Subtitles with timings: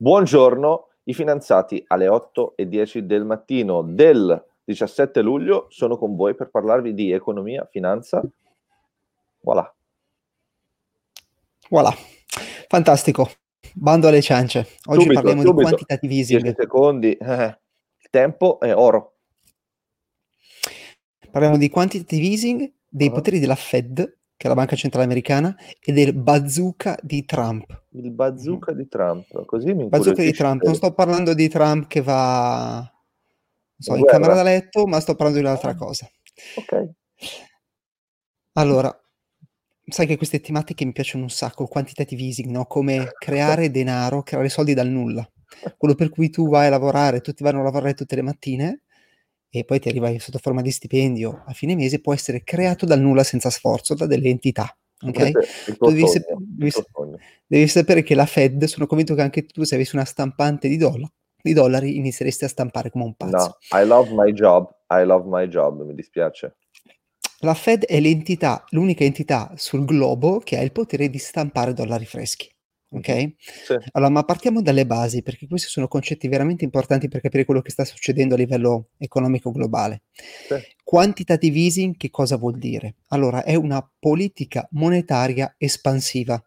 [0.00, 6.36] Buongiorno, i finanziati alle 8 e 10 del mattino del 17 luglio sono con voi
[6.36, 8.22] per parlarvi di economia, finanza.
[9.40, 9.74] Voilà.
[11.68, 11.92] Voilà.
[12.68, 13.28] Fantastico.
[13.74, 14.60] Bando alle ciance.
[14.84, 15.56] Oggi subito, parliamo subito.
[15.56, 16.42] di quantitative easing.
[16.42, 17.12] 10 secondi.
[17.14, 17.58] Eh,
[17.98, 19.16] il tempo è oro.
[21.28, 23.14] Parliamo di quantitative easing, dei uh-huh.
[23.14, 27.82] poteri della Fed che è la banca centrale americana, e del bazooka di Trump.
[27.90, 32.00] Il bazooka di Trump, così mi Bazooka di Trump, non sto parlando di Trump che
[32.00, 32.88] va
[33.76, 36.08] so, in camera da letto, ma sto parlando di un'altra cosa.
[36.54, 36.88] Ok.
[38.52, 38.96] Allora,
[39.84, 42.64] sai che queste tematiche mi piacciono un sacco, il quantitative easing, no?
[42.66, 45.28] come creare denaro, creare soldi dal nulla.
[45.76, 48.82] Quello per cui tu vai a lavorare, tutti vanno a lavorare tutte le mattine
[49.50, 53.00] e poi ti arriva sotto forma di stipendio a fine mese, può essere creato dal
[53.00, 54.76] nulla senza sforzo da delle entità.
[55.00, 55.32] Okay?
[55.78, 56.72] Devi, sogno, devi,
[57.46, 60.76] devi, sapere che la Fed, sono convinto che anche tu, se avessi una stampante di,
[60.76, 61.06] doll-
[61.40, 63.58] di dollari, inizieresti a stampare come un pazzo.
[63.70, 66.56] No, I love my job, I love my job, mi dispiace.
[67.42, 72.04] La Fed è l'entità, l'unica entità sul globo che ha il potere di stampare dollari
[72.04, 72.50] freschi.
[72.90, 73.34] Ok?
[73.38, 73.76] Sì.
[73.92, 77.70] Allora, ma partiamo dalle basi, perché questi sono concetti veramente importanti per capire quello che
[77.70, 80.02] sta succedendo a livello economico globale.
[80.12, 80.56] Sì.
[80.82, 82.96] Quantitative easing che cosa vuol dire?
[83.08, 86.42] Allora, è una politica monetaria espansiva,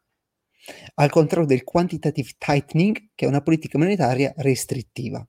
[0.96, 5.26] al contrario del quantitative tightening, che è una politica monetaria restrittiva.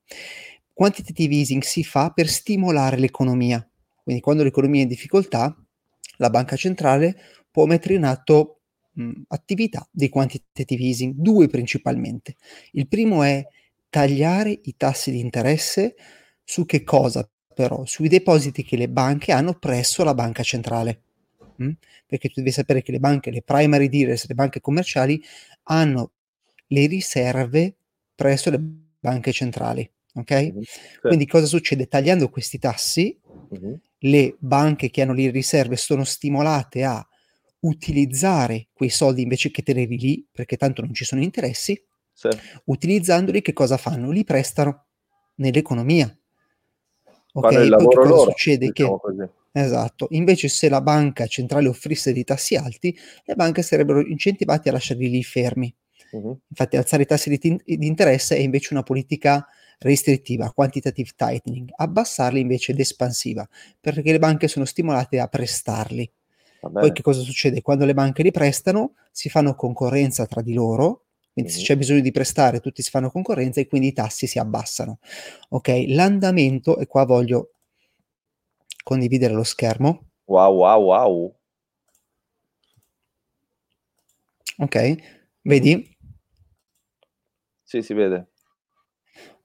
[0.72, 3.66] Quantitative easing si fa per stimolare l'economia,
[4.02, 5.54] quindi quando l'economia è in difficoltà,
[6.16, 7.16] la banca centrale
[7.50, 8.61] può mettere in atto
[8.92, 12.36] mh, attività di quantitative easing, due principalmente.
[12.72, 13.46] Il primo è
[13.88, 15.94] tagliare i tassi di interesse
[16.44, 17.84] su che cosa però?
[17.84, 21.02] Sui depositi che le banche hanno presso la banca centrale.
[21.56, 21.70] Mh?
[22.06, 25.22] Perché tu devi sapere che le banche, le primary dealers, le banche commerciali
[25.64, 26.12] hanno
[26.68, 27.76] le riserve
[28.14, 29.88] presso le banche centrali.
[30.14, 30.32] Ok?
[30.32, 30.60] Mm-hmm.
[31.00, 31.86] Quindi cosa succede?
[31.86, 33.18] Tagliando questi tassi,
[33.54, 33.74] mm-hmm.
[33.98, 37.06] le banche che hanno le riserve sono stimolate a
[37.62, 41.80] utilizzare quei soldi invece che tenerli lì, perché tanto non ci sono interessi,
[42.12, 42.28] sì.
[42.64, 44.10] utilizzandoli che cosa fanno?
[44.10, 44.86] Li prestano
[45.36, 46.06] nell'economia.
[47.34, 48.66] Ok, poi che cosa loro, succede?
[48.66, 49.30] Diciamo che così.
[49.54, 54.72] Esatto, invece se la banca centrale offrisse dei tassi alti, le banche sarebbero incentivate a
[54.72, 55.74] lasciarli lì fermi.
[56.12, 56.38] Uh-huh.
[56.48, 59.46] Infatti alzare i tassi di, t- di interesse è invece una politica
[59.78, 63.46] restrittiva, quantitative tightening, abbassarli invece ed espansiva,
[63.80, 66.10] perché le banche sono stimolate a prestarli.
[66.70, 67.60] Poi che cosa succede?
[67.60, 71.60] Quando le banche li prestano, si fanno concorrenza tra di loro, quindi mm-hmm.
[71.60, 74.98] se c'è bisogno di prestare, tutti si fanno concorrenza e quindi i tassi si abbassano.
[75.50, 77.52] Ok, l'andamento, e qua voglio
[78.84, 80.10] condividere lo schermo.
[80.26, 81.36] Wow, wow, wow.
[84.58, 84.96] Ok,
[85.42, 85.96] vedi?
[87.62, 88.28] Sì, si vede.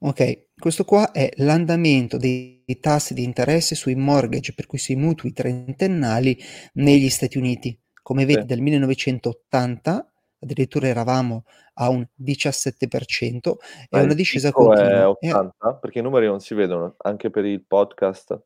[0.00, 5.32] Ok, questo qua è l'andamento dei tassi di interesse sui mortgage, per cui sui mutui
[5.32, 6.38] trentennali
[6.74, 7.78] negli Stati Uniti.
[8.02, 8.46] Come vedi, sì.
[8.46, 13.56] dal 1980 addirittura eravamo a un 17%
[13.88, 15.00] e una discesa continua.
[15.00, 15.68] È 80?
[15.68, 15.78] E...
[15.80, 18.40] Perché i numeri non si vedono anche per il podcast.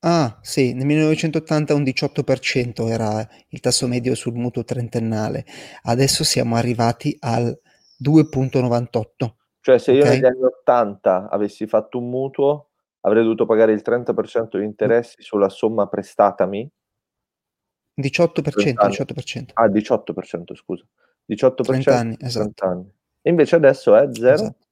[0.00, 5.46] Ah, sì, nel 1980 un 18% era il tasso medio sul mutuo trentennale.
[5.82, 7.58] Adesso siamo arrivati al
[8.02, 9.43] 2.98.
[9.64, 12.68] Cioè, se io negli anni 80 avessi fatto un mutuo,
[13.00, 16.70] avrei dovuto pagare il 30% di interessi sulla somma prestatami.
[17.98, 19.52] 18%, 18%.
[19.54, 20.84] Ah, 18%, scusa.
[21.26, 22.52] 18% 30 anni, esatto.
[22.54, 22.92] 30 anni.
[23.22, 24.34] E invece adesso è 0?
[24.34, 24.66] Esatto.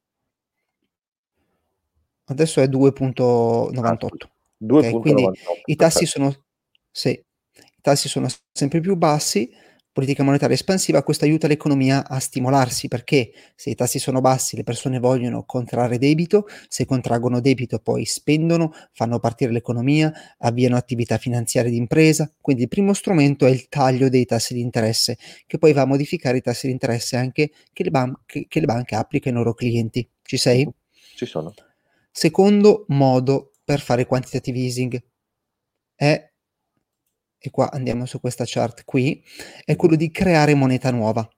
[2.25, 3.81] Adesso è 2.98.
[3.81, 4.76] Ah, 2.98.
[4.76, 5.26] Okay, quindi
[5.64, 6.44] i tassi sono,
[6.91, 9.50] sì, i tassi sono sempre più bassi,
[9.92, 14.62] politica monetaria espansiva, questo aiuta l'economia a stimolarsi perché se i tassi sono bassi le
[14.62, 21.70] persone vogliono contrarre debito, se contraggono debito poi spendono, fanno partire l'economia, avviano attività finanziarie
[21.70, 25.72] di impresa, quindi il primo strumento è il taglio dei tassi di interesse che poi
[25.72, 28.94] va a modificare i tassi di interesse anche che le, ban- che, che le banche
[28.94, 30.08] applicano ai loro clienti.
[30.22, 30.69] Ci sei?
[31.14, 31.52] Ci sono.
[32.11, 35.02] Secondo modo per fare quantitative easing
[35.94, 36.31] è
[37.44, 39.20] e qua andiamo su questa chart qui,
[39.64, 41.28] è quello di creare moneta nuova.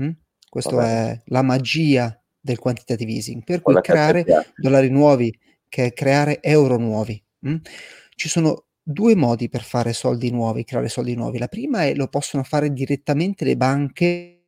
[0.00, 0.10] Mm?
[0.48, 4.24] Questa è la magia del quantitative easing, per cui creare
[4.56, 5.36] dollari nuovi,
[5.68, 7.20] che è creare euro nuovi.
[7.48, 7.56] Mm?
[8.14, 11.38] Ci sono due modi per fare soldi nuovi, creare soldi nuovi.
[11.38, 14.44] La prima è lo possono fare direttamente le banche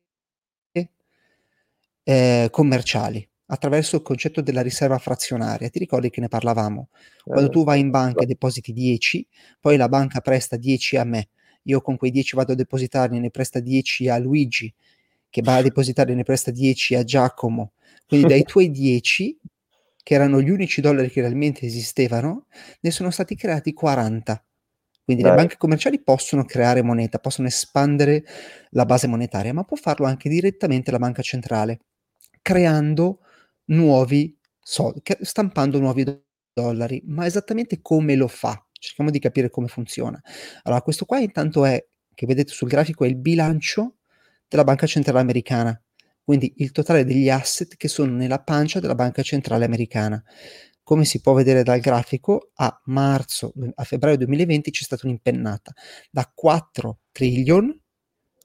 [2.03, 5.69] eh, commerciali attraverso il concetto della riserva frazionaria.
[5.69, 6.89] Ti ricordi che ne parlavamo?
[7.23, 9.27] Quando tu vai in banca e depositi 10,
[9.59, 11.29] poi la banca presta 10 a me,
[11.63, 14.73] io con quei 10 vado a depositarli, ne presta 10 a Luigi,
[15.29, 17.73] che va a depositare ne presta 10 a Giacomo,
[18.05, 19.37] Quindi dai tuoi 10,
[20.03, 22.45] che erano gli unici dollari che realmente esistevano,
[22.79, 24.41] ne sono stati creati 40.
[25.03, 25.31] Quindi Dai.
[25.31, 28.25] le banche commerciali possono creare moneta, possono espandere
[28.71, 31.79] la base monetaria, ma può farlo anche direttamente la banca centrale,
[32.41, 33.19] creando
[33.67, 36.05] nuovi soldi, stampando nuovi
[36.53, 37.01] dollari.
[37.05, 38.61] Ma esattamente come lo fa?
[38.71, 40.21] Cerchiamo di capire come funziona.
[40.63, 41.83] Allora, questo qua intanto è,
[42.13, 43.95] che vedete sul grafico, è il bilancio
[44.47, 45.79] della banca centrale americana
[46.27, 50.21] quindi il totale degli asset che sono nella pancia della banca centrale americana.
[50.83, 55.71] Come si può vedere dal grafico, a marzo, a febbraio 2020 c'è stata un'impennata
[56.11, 57.73] da 4 trillion,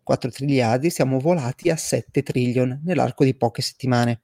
[0.01, 4.23] 4 triliardi, siamo volati a 7 trillion nell'arco di poche settimane.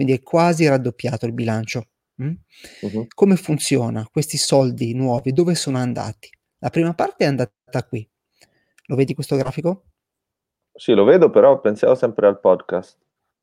[0.00, 1.88] Quindi è quasi raddoppiato il bilancio.
[2.22, 2.32] Mm?
[2.80, 3.06] Uh-huh.
[3.14, 4.08] Come funziona?
[4.10, 6.30] Questi soldi nuovi dove sono andati?
[6.60, 8.08] La prima parte è andata qui.
[8.86, 9.90] Lo vedi questo grafico?
[10.72, 12.96] Sì, lo vedo, però pensiamo sempre al podcast.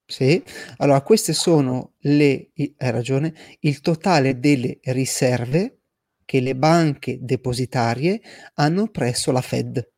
[0.03, 0.43] Sì,
[0.77, 5.81] allora queste sono le, hai ragione, il totale delle riserve
[6.25, 8.19] che le banche depositarie
[8.55, 9.91] hanno presso la Fed.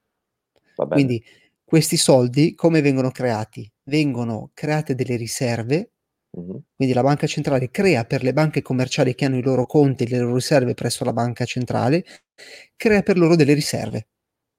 [0.75, 1.23] Quindi
[1.63, 3.71] questi soldi come vengono creati?
[3.83, 5.91] Vengono create delle riserve.
[6.75, 10.19] Quindi la banca centrale crea per le banche commerciali che hanno i loro conti, le
[10.19, 12.05] loro riserve presso la banca centrale,
[12.75, 14.07] crea per loro delle riserve.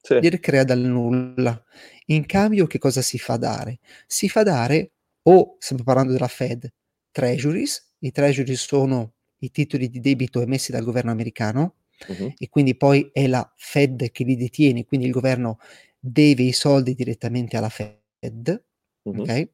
[0.00, 0.18] Sì.
[0.20, 1.62] Le crea dal nulla.
[2.06, 3.80] In cambio che cosa si fa dare?
[4.06, 4.92] Si fa dare,
[5.22, 6.72] o stiamo parlando della Fed,
[7.10, 12.34] treasuries, i treasuries sono i titoli di debito emessi dal governo americano uh-huh.
[12.36, 15.58] e quindi poi è la Fed che li detiene, quindi il governo
[15.98, 18.64] deve i soldi direttamente alla Fed,
[19.02, 19.20] uh-huh.
[19.20, 19.48] ok?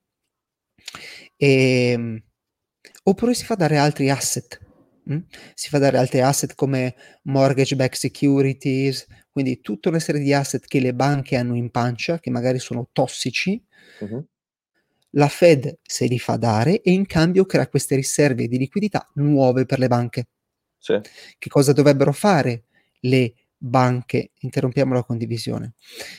[1.37, 2.23] E, ehm,
[3.05, 4.59] oppure si fa dare altri asset,
[5.05, 5.19] mh?
[5.55, 9.07] si fa dare altri asset come mortgage backed securities
[9.37, 12.89] quindi tutta una serie di asset che le banche hanno in pancia, che magari sono
[12.91, 13.63] tossici,
[14.01, 14.27] uh-huh.
[15.11, 19.67] la Fed se li fa dare e in cambio crea queste riserve di liquidità nuove
[19.67, 20.29] per le banche.
[20.79, 20.99] Sì.
[21.37, 22.65] Che cosa dovrebbero fare
[23.01, 24.31] le banche?
[24.39, 25.75] Interrompiamo la condivisione.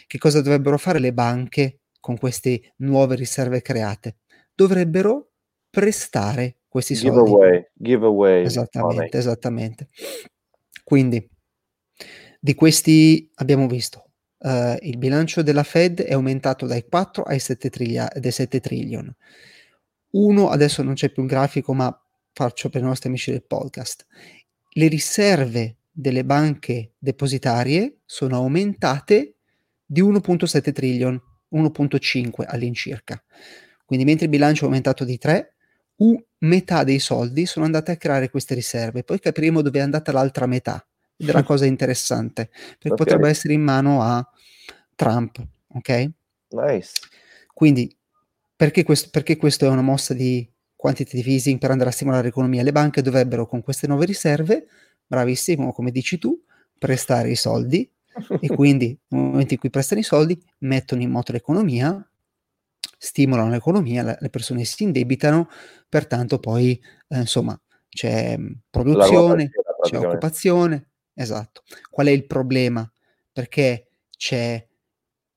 [0.06, 4.18] Che cosa dovrebbero fare le banche con queste nuove riserve create?
[4.58, 5.30] Dovrebbero
[5.70, 7.32] prestare questi give soldi.
[7.32, 8.44] Away, give away.
[8.44, 9.88] Esattamente, esattamente.
[10.84, 11.30] Quindi
[12.40, 14.08] di questi abbiamo visto
[14.40, 19.14] uh, il bilancio della Fed è aumentato dai 4 ai 7, triglia- dai 7 trillion.
[20.12, 21.96] Uno, adesso non c'è più un grafico, ma
[22.34, 24.06] faccio per i nostri amici del podcast.
[24.70, 29.36] Le riserve delle banche depositarie sono aumentate
[29.86, 31.22] di 1.7 trillion,
[31.54, 33.22] 1.5 all'incirca.
[33.88, 35.54] Quindi mentre il bilancio è aumentato di 3,
[36.00, 39.06] u metà dei soldi sono andate a creare queste riserve.
[39.06, 40.86] Poi capiremo dove è andata l'altra metà
[41.16, 42.98] della cosa interessante, perché okay.
[42.98, 44.30] potrebbe essere in mano a
[44.94, 46.10] Trump, ok?
[46.50, 46.92] Nice.
[47.54, 47.96] Quindi,
[48.58, 50.46] perché questo, perché questo è una mossa di
[50.76, 52.64] quantitative easing per andare a stimolare l'economia?
[52.64, 54.68] Le banche dovrebbero con queste nuove riserve,
[55.08, 56.38] bravissimo, come dici tu,
[56.78, 57.90] prestare i soldi
[58.42, 62.07] e quindi nel momento in cui prestano i soldi mettono in moto l'economia,
[62.98, 65.50] stimolano l'economia, le persone si indebitano,
[65.88, 68.38] pertanto poi eh, insomma c'è
[68.70, 69.50] produzione,
[69.82, 70.90] c'è occupazione,
[71.20, 71.64] Esatto.
[71.90, 72.90] Qual è il problema?
[73.32, 74.64] Perché c'è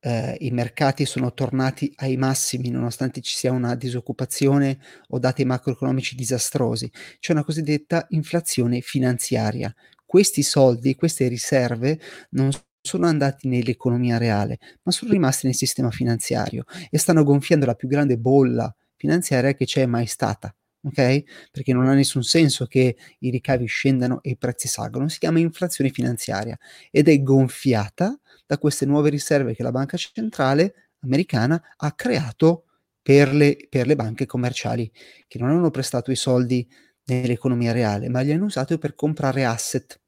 [0.02, 4.78] eh, i mercati sono tornati ai massimi nonostante ci sia una disoccupazione
[5.08, 6.90] o dati macroeconomici disastrosi.
[7.18, 9.74] C'è una cosiddetta inflazione finanziaria.
[10.04, 11.98] Questi soldi, queste riserve
[12.30, 12.50] non
[12.80, 17.88] sono andati nell'economia reale, ma sono rimasti nel sistema finanziario e stanno gonfiando la più
[17.88, 21.50] grande bolla finanziaria che c'è mai stata ok?
[21.50, 25.38] Perché non ha nessun senso che i ricavi scendano e i prezzi salgano, si chiama
[25.38, 26.58] inflazione finanziaria
[26.90, 32.64] ed è gonfiata da queste nuove riserve che la banca centrale americana ha creato
[33.02, 34.90] per le, per le banche commerciali,
[35.26, 36.68] che non hanno prestato i soldi
[37.04, 40.00] nell'economia reale, ma li hanno usati per comprare asset.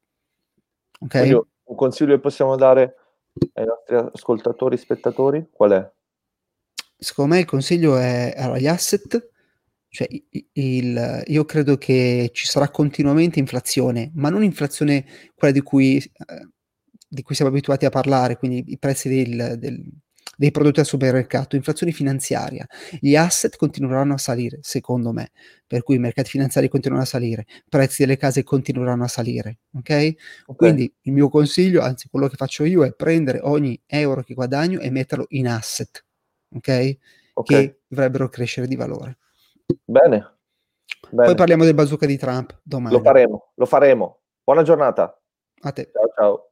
[0.99, 1.17] Ok?
[1.17, 1.41] Quindi
[1.73, 2.95] un consiglio che possiamo dare
[3.53, 5.91] ai nostri ascoltatori, spettatori, qual è?
[6.95, 9.31] Secondo me il consiglio è allora, gli asset
[9.93, 10.07] cioè,
[10.53, 16.47] il, io credo che ci sarà continuamente inflazione, ma non inflazione quella di cui, eh,
[17.07, 19.83] di cui siamo abituati a parlare, quindi i prezzi del, del,
[20.35, 22.65] dei prodotti al supermercato, inflazione finanziaria.
[22.99, 25.31] Gli asset continueranno a salire, secondo me,
[25.67, 29.59] per cui i mercati finanziari continueranno a salire, i prezzi delle case continueranno a salire,
[29.75, 29.83] ok?
[29.83, 30.15] okay.
[30.55, 34.79] Quindi il mio consiglio, anzi quello che faccio io, è prendere ogni euro che guadagno
[34.79, 36.03] e metterlo in asset,
[36.55, 36.97] ok?
[37.33, 37.65] okay.
[37.65, 39.17] Che dovrebbero crescere di valore.
[39.83, 40.31] Bene.
[41.09, 41.27] Bene.
[41.27, 42.95] Poi parliamo del bazooka di Trump domani.
[42.95, 44.19] Lo faremo, lo faremo.
[44.43, 45.17] Buona giornata.
[45.61, 45.91] A te.
[45.93, 46.47] Ciao ciao.